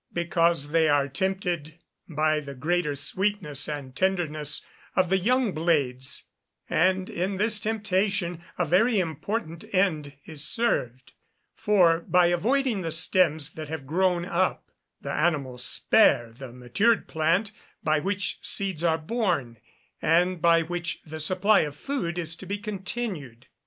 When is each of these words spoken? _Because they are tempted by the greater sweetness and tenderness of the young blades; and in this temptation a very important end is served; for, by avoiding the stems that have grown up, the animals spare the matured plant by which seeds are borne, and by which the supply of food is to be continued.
_Because 0.15 0.71
they 0.71 0.89
are 0.89 1.07
tempted 1.07 1.77
by 2.09 2.39
the 2.39 2.55
greater 2.55 2.95
sweetness 2.95 3.69
and 3.69 3.95
tenderness 3.95 4.65
of 4.95 5.11
the 5.11 5.17
young 5.19 5.51
blades; 5.51 6.23
and 6.67 7.07
in 7.07 7.37
this 7.37 7.59
temptation 7.59 8.41
a 8.57 8.65
very 8.65 8.99
important 8.99 9.63
end 9.71 10.13
is 10.25 10.43
served; 10.43 11.11
for, 11.53 11.99
by 11.99 12.25
avoiding 12.29 12.81
the 12.81 12.91
stems 12.91 13.51
that 13.51 13.67
have 13.67 13.85
grown 13.85 14.25
up, 14.25 14.71
the 15.01 15.13
animals 15.13 15.63
spare 15.63 16.33
the 16.35 16.51
matured 16.51 17.07
plant 17.07 17.51
by 17.83 17.99
which 17.99 18.39
seeds 18.41 18.83
are 18.83 18.97
borne, 18.97 19.57
and 20.01 20.41
by 20.41 20.63
which 20.63 20.99
the 21.05 21.19
supply 21.19 21.59
of 21.59 21.77
food 21.77 22.17
is 22.17 22.35
to 22.37 22.47
be 22.47 22.57
continued. 22.57 23.45